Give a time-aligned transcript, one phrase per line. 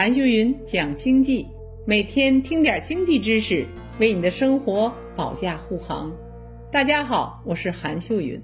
[0.00, 1.46] 韩秀云讲经济，
[1.84, 3.66] 每天听点经济知识，
[3.98, 6.10] 为你的生活保驾护航。
[6.72, 8.42] 大家好，我是韩秀云。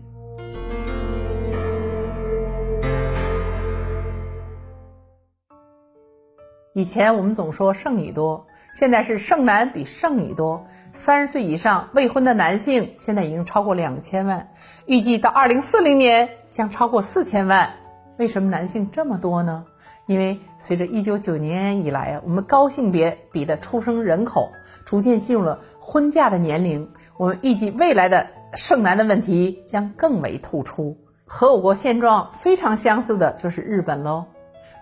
[6.75, 10.67] 以前我们总说剩女多，现在是剩男比剩女多。
[10.93, 14.47] 三十岁以上未婚的男性现在已经超过两千万，
[14.85, 17.73] 预计到二零四零年将超过四千万。
[18.19, 19.65] 为什么男性这么多呢？
[20.07, 24.51] 因为随着一九九年以来啊，我们高性别比的出生人口
[24.85, 30.97] 逐渐进入了婚嫁的年龄，我们预计未来的剩男的问题将更为突出。
[31.25, 34.27] 和我国现状非常相似的就是日本喽。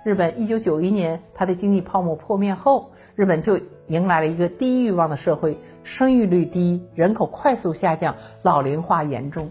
[0.05, 9.51] 日本一九九一年，它的经济泡沫破灭后，日本就迎来了一个低欲望的社会，生育率低，人口快速下降，老龄化严重。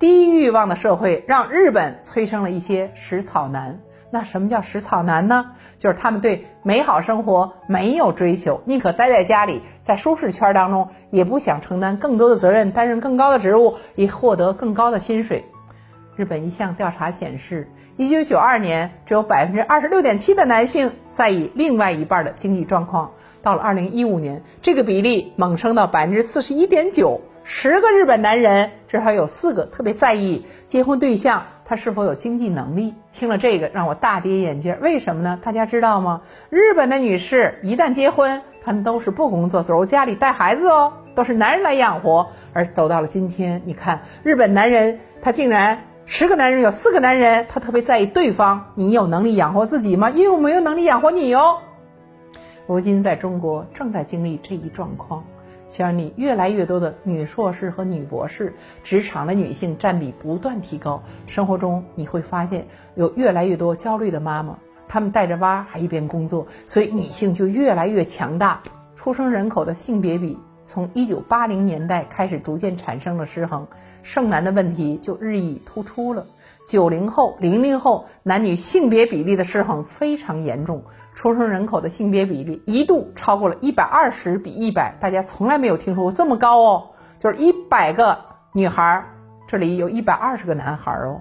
[0.00, 3.80] 低欲望的社会让日本催生了一些食草男。
[4.14, 5.52] 那什么叫食草男呢？
[5.78, 15.46] 就是他们对美好生活没有追求，宁可待在家里，在舒适圈当中，也不想承担更多的责任，担任更高的职务，以获得更高的薪水。
[16.14, 32.94] 日本一项调查显示，一九九二年只有百分之二十六点七的男性在意另外一半的经济状况，到了二零一五年，这个比例猛升到百分之四十一点九，十个日本男人至少有四个特别在意结婚对象他是否有经济能力。
[33.14, 34.76] 听了这个，让我大跌眼镜。
[34.82, 35.40] 为什么呢？
[35.42, 36.20] 大家知道吗？
[36.50, 42.28] 日本的女士一旦结婚，她们都是不工作，走入家里带孩子哦，都是男人来养活。
[42.52, 45.82] 而走到了今天，你看日本男人，他竟然。
[46.04, 50.10] 十个男人有四个男人，他特别在意对方，你有能力养活自己吗？
[50.10, 51.56] 因为我没有能力养活你哦。
[52.66, 55.24] 如今在中国正在经历这一状况，
[55.72, 58.52] 像你越来越多的女硕士和女博士，
[58.84, 61.02] 职场的女性占比不断提高。
[61.26, 68.62] 生活中你会发现有越来越多焦虑的妈妈，她们带着娃还一边工作，所以女性就越来越强大。
[68.94, 70.38] 出生人口的性别比。
[70.64, 73.66] 从一九八零年代开始，逐渐产生了失衡，
[74.02, 76.26] 剩男的问题就日益突出了。
[76.66, 88.16] 九零后、零零后男女性别比例的失衡非常严重，出生人口的性别比例一度超过了一百二十比一百，大家从来没有听说过这么高哦，就是一百个
[88.52, 89.04] 女孩，
[89.48, 91.20] 这里有一百二十个男孩哦。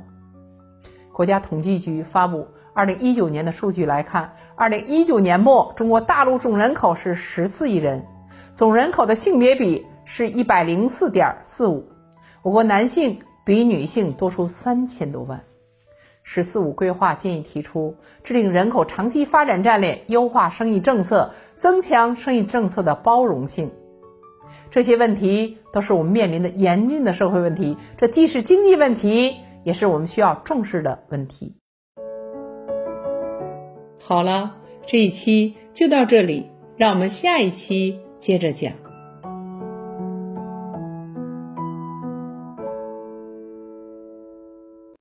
[1.11, 8.05] 国家统计局发布二零一九年的数据来看，二零一九年末，中国大陆总人口是十四亿人。
[8.53, 11.85] 总人口的性别比是一百零四点四五，
[12.41, 15.43] 我国男性比女性多出三千多万。
[16.23, 23.71] “十四五”规划建议提出制定人口长期发展战略，优化生育政策，增强生育政策的包容性。
[24.69, 31.55] 这些问题都是我们面临的严峻的社会问题，这既是经济问题，也是我们需要重视的问题。
[33.97, 38.01] 好了，这一期就到这里，让我们下一期。
[38.21, 38.90] 接着讲。